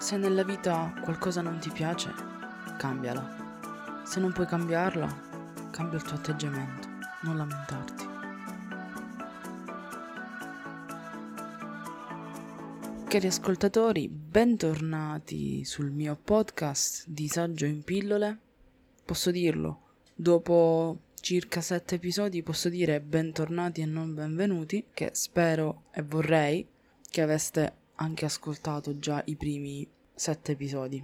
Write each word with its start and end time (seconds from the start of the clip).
Se 0.00 0.16
nella 0.16 0.44
vita 0.44 0.94
qualcosa 1.02 1.42
non 1.42 1.58
ti 1.58 1.68
piace, 1.70 2.10
cambiala. 2.78 4.02
Se 4.06 4.18
non 4.18 4.32
puoi 4.32 4.46
cambiarla, 4.46 5.68
cambia 5.70 5.98
il 5.98 6.04
tuo 6.04 6.16
atteggiamento, 6.16 6.88
non 7.24 7.36
lamentarti. 7.36 8.08
Cari 13.08 13.26
ascoltatori, 13.26 14.08
bentornati 14.08 15.66
sul 15.66 15.90
mio 15.90 16.16
podcast 16.16 17.04
Disagio 17.06 17.66
in 17.66 17.84
pillole. 17.84 18.38
Posso 19.04 19.30
dirlo, 19.30 19.82
dopo 20.14 20.98
circa 21.20 21.60
sette 21.60 21.96
episodi 21.96 22.42
posso 22.42 22.70
dire 22.70 23.02
bentornati 23.02 23.82
e 23.82 23.86
non 23.86 24.14
benvenuti, 24.14 24.86
che 24.94 25.10
spero 25.12 25.82
e 25.92 26.00
vorrei 26.00 26.66
che 27.10 27.20
aveste 27.20 27.79
anche 28.00 28.24
ascoltato 28.24 28.98
già 28.98 29.22
i 29.26 29.36
primi 29.36 29.88
sette 30.14 30.52
episodi. 30.52 31.02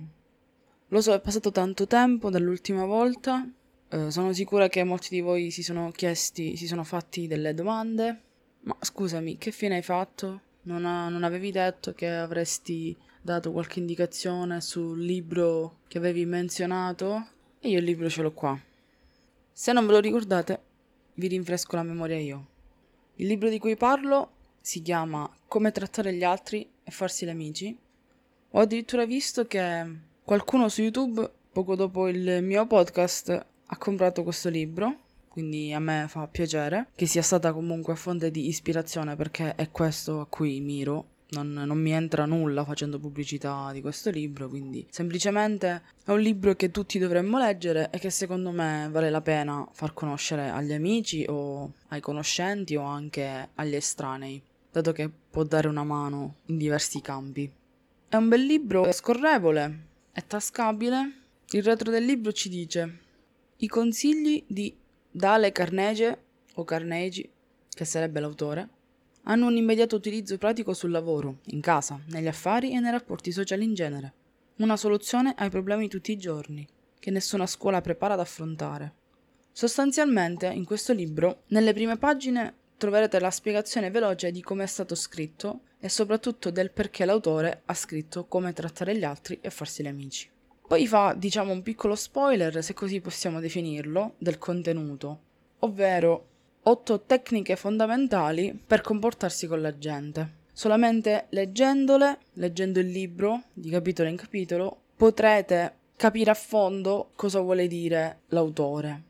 Lo 0.88 1.00
so, 1.00 1.12
è 1.12 1.20
passato 1.20 1.50
tanto 1.50 1.86
tempo 1.86 2.30
dall'ultima 2.30 2.84
volta, 2.84 3.48
eh, 3.88 4.10
sono 4.10 4.32
sicura 4.32 4.68
che 4.68 4.84
molti 4.84 5.08
di 5.10 5.20
voi 5.20 5.50
si 5.50 5.62
sono 5.62 5.90
chiesti, 5.90 6.56
si 6.56 6.66
sono 6.66 6.84
fatti 6.84 7.26
delle 7.26 7.54
domande, 7.54 8.22
ma 8.60 8.76
scusami, 8.80 9.36
che 9.38 9.50
fine 9.50 9.76
hai 9.76 9.82
fatto? 9.82 10.40
Non, 10.62 10.84
ha, 10.84 11.08
non 11.08 11.22
avevi 11.22 11.52
detto 11.52 11.92
che 11.92 12.08
avresti 12.08 12.96
dato 13.20 13.52
qualche 13.52 13.78
indicazione 13.78 14.60
sul 14.60 15.00
libro 15.00 15.78
che 15.88 15.98
avevi 15.98 16.24
menzionato? 16.24 17.28
E 17.60 17.68
io 17.68 17.78
il 17.78 17.84
libro 17.84 18.08
ce 18.08 18.22
l'ho 18.22 18.32
qua. 18.32 18.58
Se 19.52 19.72
non 19.72 19.86
ve 19.86 19.92
lo 19.92 20.00
ricordate, 20.00 20.60
vi 21.14 21.28
rinfresco 21.28 21.76
la 21.76 21.82
memoria 21.82 22.18
io. 22.18 22.46
Il 23.16 23.26
libro 23.26 23.48
di 23.48 23.58
cui 23.58 23.76
parlo 23.76 24.32
si 24.60 24.82
chiama 24.82 25.30
Come 25.46 25.70
trattare 25.70 26.12
gli 26.12 26.24
altri 26.24 26.68
e 26.86 26.90
farsi 26.92 27.26
gli 27.26 27.30
amici. 27.30 27.76
Ho 28.50 28.60
addirittura 28.60 29.04
visto 29.04 29.46
che 29.46 29.84
qualcuno 30.22 30.68
su 30.68 30.82
YouTube, 30.82 31.28
poco 31.50 31.74
dopo 31.74 32.06
il 32.06 32.42
mio 32.42 32.66
podcast, 32.66 33.46
ha 33.66 33.76
comprato 33.76 34.22
questo 34.22 34.48
libro. 34.48 35.00
Quindi 35.28 35.72
a 35.72 35.80
me 35.80 36.06
fa 36.08 36.26
piacere 36.28 36.88
che 36.94 37.04
sia 37.04 37.20
stata 37.20 37.52
comunque 37.52 37.96
fonte 37.96 38.30
di 38.30 38.46
ispirazione 38.46 39.16
perché 39.16 39.54
è 39.54 39.70
questo 39.70 40.20
a 40.20 40.26
cui 40.26 40.60
miro 40.60 41.08
non, 41.30 41.52
non, 41.52 41.78
mi 41.78 41.90
entra 41.90 42.24
nulla 42.24 42.64
facendo 42.64 42.98
pubblicità 42.98 43.70
di 43.72 43.80
questo 43.80 44.10
libro, 44.10 44.48
quindi 44.48 44.86
semplicemente 44.90 45.82
è 46.04 46.10
un 46.10 46.20
libro 46.20 46.54
che 46.54 46.70
tutti 46.70 46.98
dovremmo 46.98 47.38
leggere 47.38 47.90
e 47.90 47.98
che 47.98 48.10
secondo 48.10 48.50
me 48.50 48.88
vale 48.90 49.10
la 49.10 49.20
pena 49.20 49.66
far 49.72 49.92
conoscere 49.92 50.48
agli 50.48 50.72
amici 50.72 51.26
o 51.28 51.72
ai 51.88 52.00
conoscenti 52.00 52.76
o 52.76 52.82
anche 52.82 53.48
agli 53.54 53.74
estranei, 53.74 54.40
dato 54.76 54.92
che 54.92 55.10
può 55.30 55.42
dare 55.42 55.68
una 55.68 55.84
mano 55.84 56.36
in 56.46 56.58
diversi 56.58 57.00
campi. 57.00 57.50
È 58.08 58.16
un 58.16 58.28
bel 58.28 58.44
libro, 58.44 58.84
è 58.84 58.92
scorrevole, 58.92 59.86
è 60.12 60.26
tascabile. 60.26 61.22
Il 61.50 61.62
retro 61.62 61.90
del 61.90 62.04
libro 62.04 62.32
ci 62.32 62.50
dice 62.50 62.98
i 63.56 63.68
consigli 63.68 64.44
di 64.46 64.76
Dale 65.10 65.50
Carnegie 65.52 66.24
o 66.54 66.64
Carnegie, 66.64 67.28
che 67.70 67.86
sarebbe 67.86 68.20
l'autore, 68.20 68.68
hanno 69.22 69.46
un 69.46 69.56
immediato 69.56 69.96
utilizzo 69.96 70.36
pratico 70.36 70.74
sul 70.74 70.90
lavoro, 70.90 71.38
in 71.46 71.60
casa, 71.62 71.98
negli 72.08 72.26
affari 72.26 72.72
e 72.72 72.80
nei 72.80 72.90
rapporti 72.90 73.32
sociali 73.32 73.64
in 73.64 73.72
genere. 73.72 74.12
Una 74.56 74.76
soluzione 74.76 75.34
ai 75.38 75.48
problemi 75.48 75.84
di 75.84 75.88
tutti 75.88 76.12
i 76.12 76.18
giorni, 76.18 76.66
che 76.98 77.10
nessuna 77.10 77.46
scuola 77.46 77.80
prepara 77.80 78.12
ad 78.12 78.20
affrontare. 78.20 78.92
Sostanzialmente, 79.52 80.46
in 80.48 80.64
questo 80.64 80.92
libro, 80.92 81.44
nelle 81.48 81.72
prime 81.72 81.96
pagine 81.96 82.54
troverete 82.76 83.18
la 83.20 83.30
spiegazione 83.30 83.90
veloce 83.90 84.30
di 84.30 84.42
come 84.42 84.64
è 84.64 84.66
stato 84.66 84.94
scritto 84.94 85.60
e 85.78 85.88
soprattutto 85.88 86.50
del 86.50 86.70
perché 86.70 87.04
l'autore 87.04 87.62
ha 87.64 87.74
scritto 87.74 88.26
come 88.26 88.52
trattare 88.52 88.96
gli 88.96 89.04
altri 89.04 89.38
e 89.40 89.50
farsi 89.50 89.82
gli 89.82 89.88
amici. 89.88 90.30
Poi 90.66 90.86
fa, 90.86 91.14
diciamo, 91.16 91.52
un 91.52 91.62
piccolo 91.62 91.94
spoiler, 91.94 92.62
se 92.62 92.74
così 92.74 93.00
possiamo 93.00 93.38
definirlo, 93.38 94.14
del 94.18 94.38
contenuto, 94.38 95.20
ovvero 95.60 96.28
otto 96.62 97.02
tecniche 97.02 97.54
fondamentali 97.54 98.58
per 98.66 98.80
comportarsi 98.80 99.46
con 99.46 99.60
la 99.60 99.78
gente. 99.78 100.44
Solamente 100.52 101.26
leggendole, 101.30 102.18
leggendo 102.34 102.80
il 102.80 102.88
libro 102.88 103.44
di 103.52 103.70
capitolo 103.70 104.08
in 104.08 104.16
capitolo, 104.16 104.80
potrete 104.96 105.74
capire 105.96 106.30
a 106.30 106.34
fondo 106.34 107.10
cosa 107.14 107.40
vuole 107.40 107.68
dire 107.68 108.22
l'autore. 108.28 109.02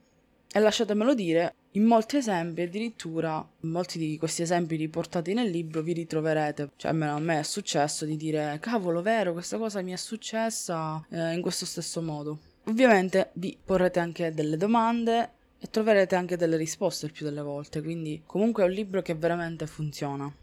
E 0.52 0.60
lasciatemelo 0.60 1.14
dire, 1.14 1.54
in 1.76 1.84
molti 1.84 2.16
esempi, 2.16 2.62
addirittura 2.62 3.46
molti 3.60 3.98
di 3.98 4.16
questi 4.18 4.42
esempi 4.42 4.76
riportati 4.76 5.34
nel 5.34 5.50
libro, 5.50 5.82
vi 5.82 5.92
ritroverete. 5.92 6.70
Cioè, 6.76 6.90
almeno 6.90 7.14
a 7.14 7.20
me 7.20 7.38
è 7.38 7.42
successo 7.42 8.04
di 8.04 8.16
dire: 8.16 8.58
cavolo, 8.60 9.02
vero, 9.02 9.32
questa 9.32 9.58
cosa 9.58 9.82
mi 9.82 9.92
è 9.92 9.96
successa 9.96 11.04
eh, 11.10 11.34
in 11.34 11.42
questo 11.42 11.66
stesso 11.66 12.00
modo. 12.00 12.38
Ovviamente 12.64 13.30
vi 13.34 13.56
porrete 13.62 14.00
anche 14.00 14.32
delle 14.32 14.56
domande 14.56 15.30
e 15.58 15.68
troverete 15.70 16.16
anche 16.16 16.36
delle 16.36 16.56
risposte 16.56 17.06
il 17.06 17.12
più 17.12 17.24
delle 17.24 17.42
volte, 17.42 17.82
quindi 17.82 18.22
comunque 18.26 18.64
è 18.64 18.66
un 18.66 18.72
libro 18.72 19.02
che 19.02 19.14
veramente 19.14 19.66
funziona. 19.66 20.34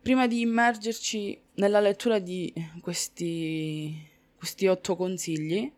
Prima 0.00 0.26
di 0.26 0.40
immergerci 0.40 1.38
nella 1.54 1.80
lettura 1.80 2.18
di 2.20 2.52
questi, 2.80 3.94
questi 4.36 4.66
otto 4.68 4.96
consigli, 4.96 5.70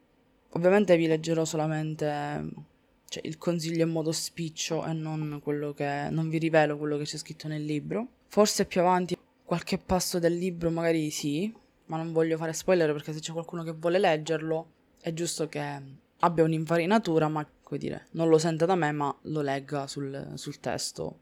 ovviamente 0.50 0.96
vi 0.96 1.06
leggerò 1.06 1.44
solamente 1.44 2.68
cioè, 3.10 3.26
il 3.26 3.38
consiglio 3.38 3.82
in 3.82 3.90
modo 3.90 4.12
spiccio 4.12 4.86
e 4.86 4.92
non 4.92 5.42
che 5.74 6.08
non 6.10 6.28
vi 6.28 6.38
rivelo 6.38 6.78
quello 6.78 6.96
che 6.96 7.02
c'è 7.02 7.16
scritto 7.16 7.48
nel 7.48 7.64
libro. 7.64 8.06
Forse 8.28 8.66
più 8.66 8.80
avanti 8.80 9.18
qualche 9.44 9.78
passo 9.78 10.20
del 10.20 10.38
libro 10.38 10.70
magari 10.70 11.10
sì, 11.10 11.52
ma 11.86 11.96
non 11.96 12.12
voglio 12.12 12.36
fare 12.36 12.52
spoiler 12.52 12.92
perché 12.92 13.12
se 13.12 13.18
c'è 13.18 13.32
qualcuno 13.32 13.64
che 13.64 13.72
vuole 13.72 13.98
leggerlo 13.98 14.70
è 15.00 15.12
giusto 15.12 15.48
che 15.48 15.82
abbia 16.20 16.44
un'infarinatura, 16.44 17.26
ma 17.26 17.44
come 17.64 17.80
dire, 17.80 18.06
non 18.12 18.28
lo 18.28 18.38
senta 18.38 18.64
da 18.64 18.76
me, 18.76 18.92
ma 18.92 19.12
lo 19.22 19.40
legga 19.40 19.88
sul, 19.88 20.30
sul 20.34 20.60
testo 20.60 21.18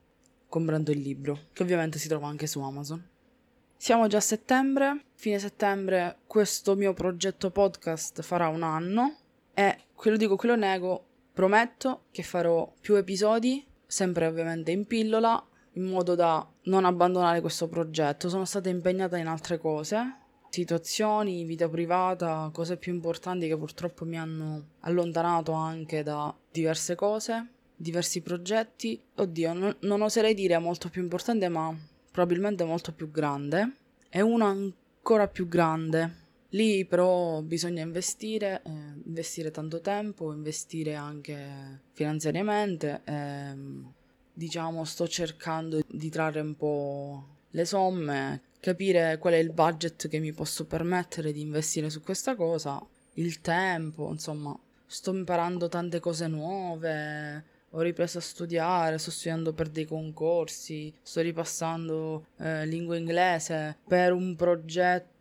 comprando 0.47 0.91
il 0.91 1.01
libro, 1.01 1.47
che 1.55 1.63
ovviamente 1.63 1.99
si 1.99 2.09
trova 2.09 2.29
anche 2.29 2.47
su 2.47 2.61
Amazon. 2.61 3.03
Siamo 3.79 4.09
già 4.09 4.19
a 4.19 4.21
settembre, 4.21 5.05
fine 5.15 5.39
settembre 5.39 6.19
questo 6.27 6.77
mio 6.77 6.93
progetto 6.93 7.51
podcast 7.51 8.21
farà 8.21 8.49
un 8.49 8.63
anno 8.63 9.17
e 9.55 9.85
quello 9.95 10.19
dico, 10.19 10.37
quello 10.37 10.57
nego, 10.57 11.08
prometto 11.39 12.07
che 12.11 12.25
farò 12.25 12.69
più 12.81 12.97
episodi, 12.97 13.65
sempre 13.87 14.27
ovviamente 14.27 14.73
in 14.73 14.87
pillola, 14.87 15.41
in 15.75 15.85
modo 15.85 16.17
da 16.17 16.45
non 16.65 16.85
abbandonare 16.85 17.41
questo 17.41 17.69
progetto. 17.69 18.29
Sono 18.29 18.45
stata 18.45 18.69
impegnata 18.71 19.19
in 19.19 19.29
altre 19.29 19.57
cose, 19.57 20.17
situazioni, 20.49 21.45
vita 21.45 21.69
privata, 21.69 22.51
cose 22.53 22.77
più 22.77 22.93
importanti 22.93 23.47
che 23.47 23.57
purtroppo 23.57 24.05
mi 24.05 24.19
hanno 24.19 24.71
allontanato 24.81 25.53
anche 25.53 26.03
da 26.03 26.37
diverse 26.51 26.97
cose, 26.97 27.53
diversi 27.77 28.21
progetti. 28.21 29.01
Oddio, 29.15 29.53
non, 29.53 29.77
non 29.83 30.03
oserei 30.03 30.35
dire 30.35 30.59
molto 30.59 30.89
più 30.89 31.03
importante, 31.03 31.49
ma 31.49 31.73
probabilmente 32.11 32.65
molto 32.65 32.93
più 32.93 33.13
grande. 33.13 33.77
E 34.09 34.21
una 34.23 34.47
ancora 34.47 35.29
più 35.29 35.47
grande. 35.47 36.27
Lì 36.53 36.87
però 36.87 37.43
bisogna 37.43 37.83
investire, 37.83 38.63
eh, 38.65 38.71
investire 39.05 39.51
tanto 39.51 39.81
tempo, 39.81 40.33
investire 40.33 40.95
anche 40.95 41.83
finanziariamente. 41.93 43.03
Eh, 43.05 43.57
diciamo, 44.33 44.85
sto 44.85 45.09
cercando 45.09 45.81
di 45.87 46.09
trarre 46.11 46.41
un 46.41 46.57
po' 46.57 47.27
le 47.51 47.65
somme 47.65 48.43
capire 48.61 49.19
qual 49.19 49.35
è 49.35 49.37
il 49.37 49.53
budget 49.53 50.09
che 50.09 50.19
mi 50.21 50.33
posso 50.33 50.65
permettere 50.67 51.33
di 51.33 51.41
investire 51.41 51.91
su 51.91 52.03
questa 52.03 52.35
cosa, 52.35 52.85
il 53.15 53.41
tempo, 53.41 54.11
insomma, 54.11 54.57
sto 54.87 55.13
imparando 55.15 55.69
tante 55.69 56.01
cose 56.01 56.27
nuove, 56.29 57.45
ho 57.71 57.81
ripreso 57.81 58.19
a 58.19 58.23
studiare, 58.23 58.99
sto 58.99 59.11
studiando 59.11 59.53
per 59.53 59.69
dei 59.69 59.85
concorsi, 59.85 60.93
sto 61.03 61.21
ripassando 61.21 62.27
eh, 62.39 62.65
lingua 62.67 62.97
inglese 62.97 63.79
per 63.87 64.13
un 64.13 64.35
progetto, 64.37 65.17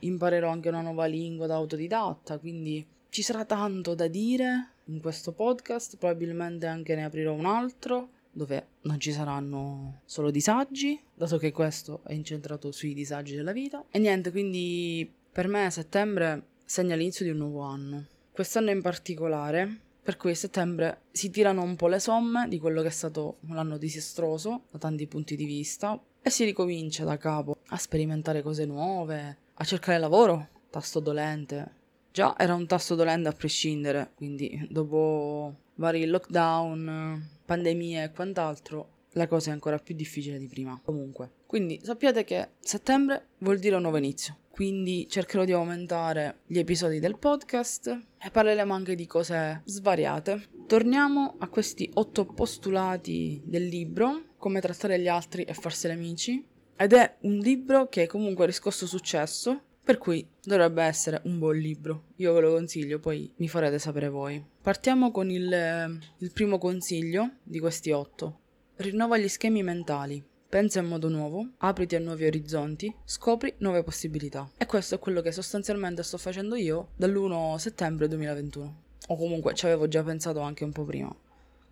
imparerò 0.00 0.50
anche 0.50 0.68
una 0.68 0.82
nuova 0.82 1.06
lingua 1.06 1.46
da 1.46 1.54
autodidatta, 1.54 2.38
quindi 2.38 2.86
ci 3.08 3.22
sarà 3.22 3.44
tanto 3.44 3.94
da 3.94 4.06
dire 4.06 4.72
in 4.84 5.00
questo 5.00 5.32
podcast, 5.32 5.96
probabilmente 5.96 6.66
anche 6.66 6.94
ne 6.94 7.04
aprirò 7.04 7.32
un 7.32 7.46
altro 7.46 8.10
dove 8.32 8.66
non 8.82 9.00
ci 9.00 9.12
saranno 9.12 10.02
solo 10.04 10.30
disagi, 10.30 11.00
dato 11.14 11.36
che 11.36 11.52
questo 11.52 12.02
è 12.04 12.12
incentrato 12.12 12.70
sui 12.70 12.94
disagi 12.94 13.34
della 13.34 13.52
vita. 13.52 13.84
E 13.90 13.98
niente, 13.98 14.30
quindi 14.30 15.10
per 15.32 15.48
me 15.48 15.70
settembre 15.70 16.46
segna 16.64 16.94
l'inizio 16.94 17.24
di 17.24 17.32
un 17.32 17.38
nuovo 17.38 17.60
anno. 17.62 18.06
Quest'anno 18.32 18.70
in 18.70 18.80
particolare, 18.80 19.80
per 20.02 20.16
cui 20.16 20.30
a 20.30 20.36
settembre 20.36 21.02
si 21.10 21.30
tirano 21.30 21.62
un 21.62 21.76
po' 21.76 21.88
le 21.88 21.98
somme 21.98 22.48
di 22.48 22.58
quello 22.58 22.82
che 22.82 22.88
è 22.88 22.92
stato 22.92 23.38
un 23.48 23.58
anno 23.58 23.76
disastroso 23.76 24.66
da 24.70 24.78
tanti 24.78 25.06
punti 25.06 25.36
di 25.36 25.44
vista 25.44 26.00
e 26.22 26.30
si 26.30 26.44
ricomincia 26.44 27.04
da 27.04 27.16
capo 27.16 27.56
a 27.70 27.76
sperimentare 27.76 28.42
cose 28.42 28.64
nuove, 28.64 29.36
a 29.54 29.64
cercare 29.64 29.98
lavoro, 29.98 30.48
tasto 30.70 31.00
dolente. 31.00 31.78
Già 32.12 32.34
era 32.36 32.54
un 32.54 32.66
tasto 32.66 32.94
dolente 32.94 33.28
a 33.28 33.32
prescindere, 33.32 34.12
quindi 34.14 34.66
dopo 34.70 35.54
vari 35.76 36.06
lockdown, 36.06 37.28
pandemie 37.44 38.04
e 38.04 38.10
quant'altro, 38.10 38.98
la 39.12 39.26
cosa 39.26 39.50
è 39.50 39.52
ancora 39.52 39.78
più 39.78 39.94
difficile 39.94 40.38
di 40.38 40.46
prima. 40.46 40.80
Comunque, 40.84 41.30
Quindi 41.46 41.80
sappiate 41.82 42.24
che 42.24 42.50
settembre 42.60 43.28
vuol 43.38 43.58
dire 43.58 43.76
un 43.76 43.82
nuovo 43.82 43.96
inizio. 43.96 44.36
Quindi 44.50 45.08
cercherò 45.08 45.44
di 45.44 45.52
aumentare 45.52 46.40
gli 46.46 46.58
episodi 46.58 46.98
del 46.98 47.16
podcast 47.16 47.88
e 48.20 48.30
parleremo 48.30 48.74
anche 48.74 48.94
di 48.94 49.06
cose 49.06 49.62
svariate. 49.64 50.48
Torniamo 50.66 51.36
a 51.38 51.48
questi 51.48 51.90
otto 51.94 52.26
postulati 52.26 53.40
del 53.44 53.66
libro, 53.66 54.34
come 54.36 54.60
trattare 54.60 55.00
gli 55.00 55.08
altri 55.08 55.44
e 55.44 55.54
farsi 55.54 55.88
amici. 55.88 56.44
Ed 56.82 56.94
è 56.94 57.16
un 57.24 57.36
libro 57.36 57.90
che 57.90 58.06
comunque 58.06 58.44
ha 58.44 58.46
riscosso 58.46 58.86
successo, 58.86 59.60
per 59.84 59.98
cui 59.98 60.26
dovrebbe 60.42 60.82
essere 60.82 61.20
un 61.24 61.38
buon 61.38 61.58
libro. 61.58 62.04
Io 62.16 62.32
ve 62.32 62.40
lo 62.40 62.54
consiglio, 62.54 62.98
poi 62.98 63.30
mi 63.36 63.48
farete 63.48 63.78
sapere 63.78 64.08
voi. 64.08 64.42
Partiamo 64.62 65.10
con 65.10 65.28
il, 65.30 66.00
il 66.16 66.32
primo 66.32 66.56
consiglio 66.56 67.32
di 67.42 67.58
questi 67.58 67.90
otto. 67.90 68.38
Rinnova 68.76 69.18
gli 69.18 69.28
schemi 69.28 69.62
mentali. 69.62 70.24
Pensa 70.48 70.80
in 70.80 70.86
modo 70.86 71.10
nuovo, 71.10 71.50
apriti 71.58 71.96
a 71.96 72.00
nuovi 72.00 72.24
orizzonti, 72.24 72.94
scopri 73.04 73.56
nuove 73.58 73.82
possibilità. 73.82 74.50
E 74.56 74.64
questo 74.64 74.94
è 74.94 74.98
quello 74.98 75.20
che 75.20 75.32
sostanzialmente 75.32 76.02
sto 76.02 76.16
facendo 76.16 76.54
io 76.54 76.92
dall'1 76.96 77.56
settembre 77.56 78.08
2021. 78.08 78.82
O 79.08 79.16
comunque 79.18 79.52
ci 79.52 79.66
avevo 79.66 79.86
già 79.86 80.02
pensato 80.02 80.40
anche 80.40 80.64
un 80.64 80.72
po' 80.72 80.84
prima. 80.84 81.14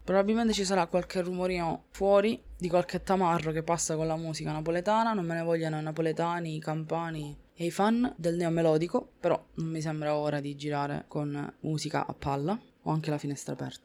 Probabilmente 0.08 0.54
ci 0.54 0.64
sarà 0.64 0.86
qualche 0.86 1.20
rumorino 1.20 1.84
fuori 1.90 2.42
di 2.56 2.70
qualche 2.70 3.02
tamarro 3.02 3.52
che 3.52 3.62
passa 3.62 3.94
con 3.94 4.06
la 4.06 4.16
musica 4.16 4.50
napoletana, 4.50 5.12
non 5.12 5.26
me 5.26 5.34
ne 5.34 5.42
vogliano 5.42 5.78
i 5.78 5.82
napoletani, 5.82 6.56
i 6.56 6.60
campani 6.60 7.36
e 7.52 7.66
i 7.66 7.70
fan 7.70 8.14
del 8.16 8.36
neomelodico, 8.36 9.16
però 9.20 9.38
non 9.56 9.68
mi 9.68 9.82
sembra 9.82 10.16
ora 10.16 10.40
di 10.40 10.56
girare 10.56 11.04
con 11.08 11.54
musica 11.60 12.06
a 12.06 12.14
palla 12.14 12.58
o 12.84 12.90
anche 12.90 13.10
la 13.10 13.18
finestra 13.18 13.52
aperta. 13.52 13.84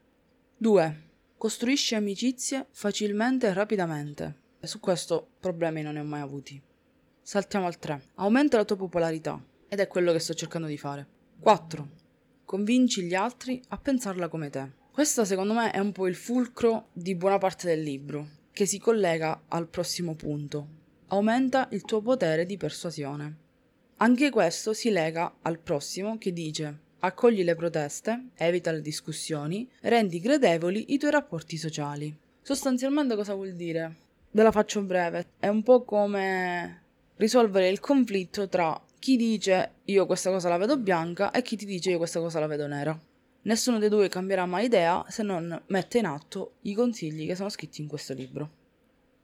2. 0.55 1.09
Costruisci 1.37 1.93
amicizie 1.93 2.67
facilmente 2.71 3.47
e 3.47 3.53
rapidamente. 3.53 4.35
E 4.61 4.67
su 4.67 4.79
questo 4.79 5.27
problemi 5.41 5.81
non 5.81 5.95
ne 5.95 5.99
ho 5.99 6.05
mai 6.05 6.21
avuti. 6.21 6.57
Saltiamo 7.21 7.65
al 7.65 7.77
3. 7.77 8.01
Aumenta 8.15 8.55
la 8.55 8.63
tua 8.63 8.77
popolarità. 8.77 9.43
Ed 9.67 9.81
è 9.81 9.87
quello 9.89 10.13
che 10.13 10.19
sto 10.19 10.33
cercando 10.33 10.67
di 10.67 10.77
fare. 10.77 11.05
4. 11.41 11.89
Convinci 12.45 13.01
gli 13.03 13.13
altri 13.13 13.61
a 13.67 13.77
pensarla 13.77 14.29
come 14.29 14.49
te. 14.49 14.81
Questo 14.93 15.25
secondo 15.25 15.53
me 15.53 15.71
è 15.71 15.79
un 15.79 15.91
po' 15.91 16.05
il 16.05 16.13
fulcro 16.13 16.89
di 16.93 17.15
buona 17.15 17.39
parte 17.39 17.65
del 17.65 17.81
libro, 17.81 18.27
che 18.51 18.67
si 18.67 18.77
collega 18.77 19.45
al 19.47 19.67
prossimo 19.67 20.13
punto. 20.13 20.67
Aumenta 21.07 21.67
il 21.71 21.81
tuo 21.81 21.99
potere 21.99 22.45
di 22.45 22.57
persuasione. 22.57 23.37
Anche 23.97 24.29
questo 24.29 24.71
si 24.71 24.91
lega 24.91 25.37
al 25.41 25.57
prossimo 25.57 26.19
che 26.19 26.31
dice 26.31 26.81
accogli 26.99 27.43
le 27.43 27.55
proteste, 27.55 28.27
evita 28.35 28.71
le 28.71 28.81
discussioni, 28.81 29.67
rendi 29.81 30.19
gradevoli 30.19 30.93
i 30.93 30.99
tuoi 30.99 31.09
rapporti 31.09 31.57
sociali. 31.57 32.15
Sostanzialmente 32.43 33.15
cosa 33.15 33.33
vuol 33.33 33.55
dire? 33.55 33.95
Ve 34.29 34.43
la 34.43 34.51
faccio 34.51 34.83
breve. 34.83 35.25
È 35.39 35.47
un 35.47 35.63
po' 35.63 35.81
come 35.85 36.83
risolvere 37.15 37.67
il 37.67 37.79
conflitto 37.79 38.47
tra 38.47 38.79
chi 38.99 39.17
dice 39.17 39.71
io 39.85 40.05
questa 40.05 40.29
cosa 40.29 40.49
la 40.49 40.57
vedo 40.57 40.77
bianca 40.77 41.31
e 41.31 41.41
chi 41.41 41.57
ti 41.57 41.65
dice 41.65 41.89
io 41.89 41.97
questa 41.97 42.19
cosa 42.19 42.39
la 42.39 42.45
vedo 42.45 42.67
nera. 42.67 42.95
Nessuno 43.43 43.79
dei 43.79 43.89
due 43.89 44.09
cambierà 44.09 44.45
mai 44.45 44.65
idea 44.65 45.05
se 45.09 45.23
non 45.23 45.61
mette 45.67 45.97
in 45.97 46.05
atto 46.05 46.55
i 46.61 46.73
consigli 46.73 47.27
che 47.27 47.35
sono 47.35 47.49
scritti 47.49 47.81
in 47.81 47.87
questo 47.87 48.13
libro. 48.13 48.61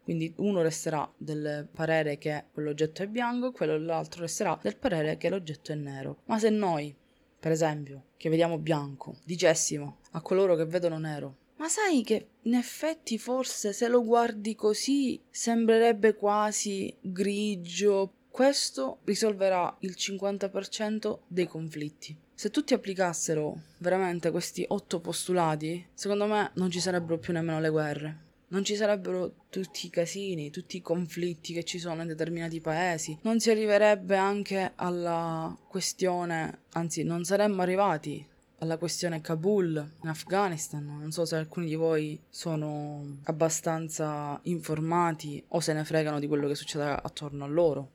Quindi 0.03 0.33
uno 0.37 0.61
resterà 0.61 1.09
del 1.17 1.67
parere 1.71 2.17
che 2.17 2.45
quell'oggetto 2.51 3.03
è 3.03 3.07
bianco, 3.07 3.51
quello 3.51 3.73
dell'altro 3.73 4.21
resterà 4.21 4.57
del 4.61 4.75
parere 4.75 5.17
che 5.17 5.29
l'oggetto 5.29 5.71
è 5.71 5.75
nero. 5.75 6.21
Ma 6.25 6.39
se 6.39 6.49
noi, 6.49 6.95
per 7.39 7.51
esempio, 7.51 8.05
che 8.17 8.29
vediamo 8.29 8.57
bianco, 8.57 9.17
dicessimo 9.23 9.99
a 10.11 10.21
coloro 10.21 10.55
che 10.55 10.65
vedono 10.65 10.97
nero 10.97 11.37
ma 11.59 11.67
sai 11.67 12.03
che 12.03 12.29
in 12.43 12.53
effetti 12.53 13.17
forse 13.17 13.73
se 13.73 13.89
lo 13.89 14.03
guardi 14.03 14.55
così 14.55 15.21
sembrerebbe 15.29 16.15
quasi 16.15 16.95
grigio. 17.01 18.13
Questo 18.29 18.99
risolverà 19.03 19.75
il 19.81 19.95
50% 19.97 21.19
dei 21.27 21.47
conflitti. 21.47 22.17
Se 22.39 22.51
tutti 22.51 22.73
applicassero 22.73 23.63
veramente 23.79 24.31
questi 24.31 24.63
otto 24.69 25.01
postulati, 25.01 25.85
secondo 25.93 26.25
me 26.25 26.51
non 26.53 26.71
ci 26.71 26.79
sarebbero 26.79 27.17
più 27.17 27.33
nemmeno 27.33 27.59
le 27.59 27.67
guerre. 27.67 28.17
Non 28.47 28.63
ci 28.63 28.77
sarebbero 28.77 29.47
tutti 29.49 29.87
i 29.87 29.89
casini, 29.89 30.49
tutti 30.49 30.77
i 30.77 30.81
conflitti 30.81 31.51
che 31.51 31.65
ci 31.65 31.79
sono 31.79 32.01
in 32.01 32.07
determinati 32.07 32.61
paesi. 32.61 33.19
Non 33.23 33.41
si 33.41 33.49
arriverebbe 33.49 34.15
anche 34.15 34.71
alla 34.75 35.53
questione, 35.67 36.59
anzi 36.71 37.03
non 37.03 37.25
saremmo 37.25 37.61
arrivati 37.61 38.25
alla 38.59 38.77
questione 38.77 39.19
Kabul 39.19 39.95
in 40.01 40.07
Afghanistan. 40.07 40.85
Non 40.85 41.11
so 41.11 41.25
se 41.25 41.35
alcuni 41.35 41.65
di 41.65 41.75
voi 41.75 42.17
sono 42.29 43.17
abbastanza 43.23 44.39
informati 44.43 45.43
o 45.49 45.59
se 45.59 45.73
ne 45.73 45.83
fregano 45.83 46.19
di 46.19 46.27
quello 46.27 46.47
che 46.47 46.55
succede 46.55 46.85
attorno 46.85 47.43
a 47.43 47.47
loro. 47.49 47.89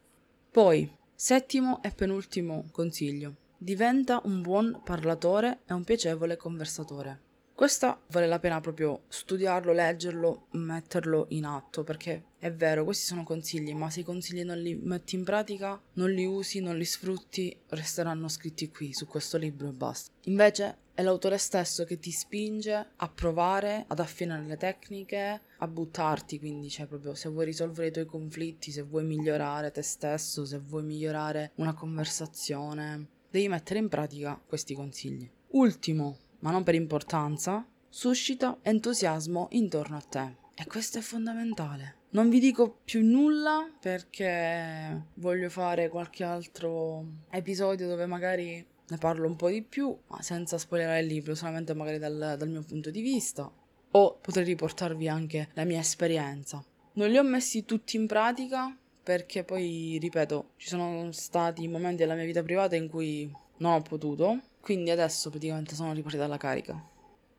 Poi, 0.50 0.86
settimo 1.14 1.82
e 1.82 1.92
penultimo 1.92 2.66
consiglio. 2.72 3.36
Diventa 3.56 4.20
un 4.24 4.42
buon 4.42 4.80
parlatore 4.84 5.60
e 5.66 5.72
un 5.72 5.84
piacevole 5.84 6.36
conversatore. 6.36 7.20
Questa 7.54 8.00
vale 8.08 8.26
la 8.26 8.40
pena 8.40 8.60
proprio 8.60 9.02
studiarlo, 9.06 9.72
leggerlo, 9.72 10.48
metterlo 10.50 11.26
in 11.28 11.44
atto, 11.44 11.84
perché 11.84 12.24
è 12.36 12.52
vero, 12.52 12.82
questi 12.82 13.04
sono 13.04 13.22
consigli, 13.22 13.72
ma 13.74 13.90
se 13.90 14.00
i 14.00 14.02
consigli 14.02 14.42
non 14.42 14.58
li 14.58 14.74
metti 14.74 15.14
in 15.14 15.22
pratica, 15.22 15.80
non 15.92 16.10
li 16.10 16.26
usi, 16.26 16.58
non 16.58 16.76
li 16.76 16.84
sfrutti, 16.84 17.56
resteranno 17.68 18.26
scritti 18.26 18.70
qui, 18.70 18.92
su 18.92 19.06
questo 19.06 19.38
libro 19.38 19.68
e 19.68 19.72
basta. 19.72 20.10
Invece 20.22 20.78
è 20.94 21.02
l'autore 21.02 21.38
stesso 21.38 21.84
che 21.84 21.98
ti 22.00 22.10
spinge 22.10 22.90
a 22.96 23.08
provare, 23.08 23.84
ad 23.86 24.00
affinare 24.00 24.44
le 24.44 24.56
tecniche, 24.56 25.40
a 25.58 25.68
buttarti, 25.68 26.40
quindi 26.40 26.68
cioè 26.68 26.86
proprio 26.86 27.14
se 27.14 27.28
vuoi 27.28 27.44
risolvere 27.44 27.88
i 27.88 27.92
tuoi 27.92 28.04
conflitti, 28.04 28.72
se 28.72 28.82
vuoi 28.82 29.04
migliorare 29.04 29.70
te 29.70 29.82
stesso, 29.82 30.44
se 30.44 30.58
vuoi 30.58 30.82
migliorare 30.82 31.52
una 31.56 31.72
conversazione, 31.72 33.08
devi 33.34 33.48
mettere 33.48 33.80
in 33.80 33.88
pratica 33.88 34.40
questi 34.46 34.74
consigli. 34.74 35.28
Ultimo, 35.48 36.18
ma 36.38 36.52
non 36.52 36.62
per 36.62 36.76
importanza, 36.76 37.66
suscita 37.88 38.58
entusiasmo 38.62 39.48
intorno 39.50 39.96
a 39.96 40.00
te. 40.00 40.36
E 40.54 40.64
questo 40.66 40.98
è 40.98 41.00
fondamentale. 41.00 41.96
Non 42.10 42.28
vi 42.28 42.38
dico 42.38 42.78
più 42.84 43.04
nulla 43.04 43.68
perché 43.80 45.06
voglio 45.14 45.50
fare 45.50 45.88
qualche 45.88 46.22
altro 46.22 47.06
episodio 47.28 47.88
dove 47.88 48.06
magari 48.06 48.64
ne 48.86 48.98
parlo 48.98 49.26
un 49.26 49.34
po' 49.34 49.48
di 49.48 49.62
più, 49.62 49.96
ma 50.06 50.22
senza 50.22 50.56
spoilerare 50.56 51.00
il 51.00 51.06
libro, 51.06 51.34
solamente 51.34 51.74
magari 51.74 51.98
dal, 51.98 52.36
dal 52.38 52.48
mio 52.48 52.62
punto 52.62 52.92
di 52.92 53.00
vista. 53.00 53.50
O 53.90 54.18
potrei 54.20 54.44
riportarvi 54.44 55.08
anche 55.08 55.48
la 55.54 55.64
mia 55.64 55.80
esperienza. 55.80 56.64
Non 56.92 57.10
li 57.10 57.18
ho 57.18 57.24
messi 57.24 57.64
tutti 57.64 57.96
in 57.96 58.06
pratica 58.06 58.78
perché 59.04 59.44
poi, 59.44 59.98
ripeto, 60.00 60.54
ci 60.56 60.68
sono 60.68 61.12
stati 61.12 61.68
momenti 61.68 61.98
della 61.98 62.14
mia 62.14 62.24
vita 62.24 62.42
privata 62.42 62.74
in 62.74 62.88
cui 62.88 63.30
non 63.58 63.74
ho 63.74 63.82
potuto 63.82 64.40
quindi 64.64 64.90
adesso 64.90 65.28
praticamente 65.28 65.74
sono 65.74 65.92
ripartita 65.92 66.24
alla 66.24 66.38
carica. 66.38 66.82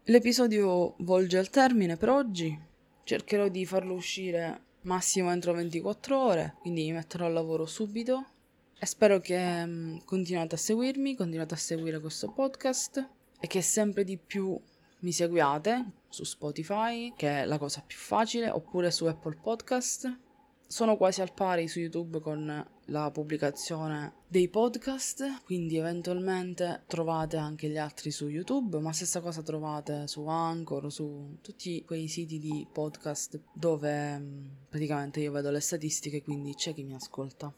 L'episodio 0.04 0.94
volge 1.00 1.40
al 1.40 1.50
termine 1.50 1.98
per 1.98 2.10
oggi. 2.10 2.56
Cercherò 3.04 3.48
di 3.48 3.66
farlo 3.66 3.96
uscire 3.96 4.62
massimo 4.82 5.32
entro 5.32 5.52
24 5.54 6.24
ore, 6.24 6.56
quindi 6.60 6.84
mi 6.84 6.92
metterò 6.92 7.26
al 7.26 7.34
lavoro 7.34 7.66
subito. 7.66 8.28
E 8.78 8.86
spero 8.86 9.20
che 9.20 9.66
mh, 9.66 10.04
continuate 10.06 10.54
a 10.54 10.60
seguirmi, 10.60 11.16
continuate 11.16 11.56
a 11.56 11.58
seguire 11.58 12.00
questo 12.00 12.32
podcast 12.32 13.10
e 13.40 13.48
che 13.48 13.64
sempre 13.64 14.04
di 14.04 14.18
più 14.18 14.56
mi 15.00 15.12
seguiate 15.12 15.84
su 16.08 16.24
Spotify, 16.26 17.12
che 17.16 17.42
è 17.42 17.46
la 17.46 17.58
cosa 17.58 17.82
più 17.86 17.98
facile, 17.98 18.52
oppure 18.52 18.92
su 18.92 19.06
Apple 19.06 19.38
Podcast 19.42 20.25
sono 20.68 20.98
quasi 20.98 21.22
al 21.22 21.34
pari 21.34 21.68
su 21.68 21.80
YouTube 21.80 22.20
con 22.20 22.68
la 22.86 23.12
pubblicazione 23.12 24.14
dei 24.28 24.50
podcast, 24.50 25.44
quindi 25.44 25.78
eventualmente 25.78 26.84
trovate 26.88 27.38
anche 27.38 27.70
gli 27.70 27.78
altri 27.78 28.12
su 28.12 28.28
YouTube, 28.28 28.80
ma 28.80 28.92
stessa 28.92 29.22
cosa 29.22 29.42
trovate 29.42 30.08
su 30.08 30.26
Anchor, 30.28 30.92
su 30.92 31.38
tutti 31.42 31.84
quei 31.86 32.08
siti 32.08 32.40
di 32.40 32.68
podcast 32.72 33.40
dove 33.54 34.18
mm, 34.18 34.46
praticamente 34.70 35.20
io 35.20 35.32
vedo 35.32 35.52
le 35.52 35.60
statistiche, 35.60 36.22
quindi 36.22 36.54
c'è 36.54 36.74
chi 36.74 36.84
mi 36.84 36.96
ascolta. 36.96 37.54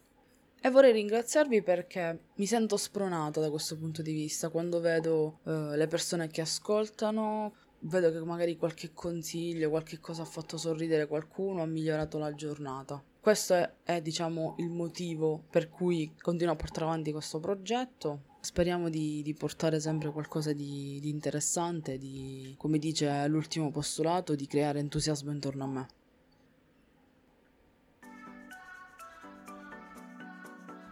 E 0.59 0.69
vorrei 0.69 0.91
ringraziarvi 0.91 1.61
perché 1.61 2.19
mi 2.35 2.45
sento 2.45 2.77
spronata 2.77 3.39
da 3.39 3.49
questo 3.49 3.77
punto 3.77 4.01
di 4.01 4.11
vista 4.11 4.49
quando 4.49 4.79
vedo 4.79 5.39
uh, 5.43 5.75
le 5.75 5.87
persone 5.87 6.27
che 6.29 6.41
ascoltano, 6.41 7.53
vedo 7.79 8.11
che 8.11 8.19
magari 8.23 8.57
qualche 8.57 8.91
consiglio, 8.93 9.69
qualche 9.69 9.99
cosa 9.99 10.23
ha 10.23 10.25
fatto 10.25 10.57
sorridere 10.57 11.07
qualcuno, 11.07 11.61
ha 11.61 11.65
migliorato 11.65 12.17
la 12.17 12.33
giornata. 12.33 13.01
Questo 13.19 13.53
è, 13.53 13.73
è, 13.83 14.01
diciamo, 14.01 14.55
il 14.59 14.69
motivo 14.69 15.43
per 15.49 15.69
cui 15.69 16.13
continuo 16.19 16.53
a 16.53 16.57
portare 16.57 16.85
avanti 16.85 17.11
questo 17.11 17.39
progetto. 17.39 18.35
Speriamo 18.39 18.89
di, 18.89 19.21
di 19.23 19.33
portare 19.33 19.79
sempre 19.79 20.11
qualcosa 20.11 20.53
di, 20.53 20.99
di 21.01 21.09
interessante, 21.09 21.97
di, 21.97 22.55
come 22.57 22.77
dice 22.79 23.27
l'ultimo 23.27 23.69
postulato, 23.71 24.35
di 24.35 24.47
creare 24.47 24.79
entusiasmo 24.79 25.31
intorno 25.31 25.63
a 25.63 25.67
me. 25.67 25.87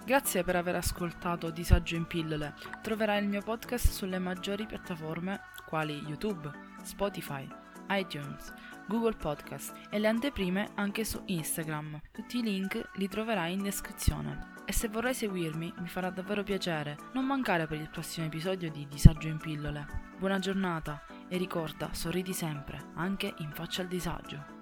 Grazie 0.05 0.43
per 0.43 0.55
aver 0.55 0.75
ascoltato 0.75 1.49
Disagio 1.49 1.95
in 1.95 2.05
pillole. 2.05 2.53
Troverai 2.83 3.23
il 3.23 3.27
mio 3.27 3.41
podcast 3.41 3.87
sulle 3.87 4.19
maggiori 4.19 4.67
piattaforme 4.67 5.39
quali 5.65 5.95
YouTube, 6.05 6.51
Spotify, 6.85 7.47
iTunes, 7.89 8.53
Google 8.87 9.15
Podcast 9.15 9.73
e 9.89 9.99
le 9.99 10.07
anteprime 10.07 10.69
anche 10.75 11.03
su 11.03 11.21
Instagram. 11.25 11.99
Tutti 12.11 12.37
i 12.37 12.43
link 12.43 12.91
li 12.95 13.07
troverai 13.07 13.53
in 13.53 13.63
descrizione. 13.63 14.53
E 14.65 14.71
se 14.71 14.87
vorrai 14.87 15.13
seguirmi 15.13 15.73
mi 15.77 15.87
farà 15.87 16.09
davvero 16.09 16.43
piacere 16.43 16.97
non 17.13 17.25
mancare 17.25 17.67
per 17.67 17.79
il 17.79 17.89
prossimo 17.89 18.25
episodio 18.25 18.71
di 18.71 18.87
Disagio 18.87 19.27
in 19.27 19.37
pillole. 19.37 20.03
Buona 20.17 20.39
giornata 20.39 21.03
e 21.27 21.37
ricorda, 21.37 21.93
sorridi 21.93 22.33
sempre, 22.33 22.91
anche 22.95 23.33
in 23.39 23.51
faccia 23.51 23.81
al 23.81 23.87
disagio. 23.87 24.54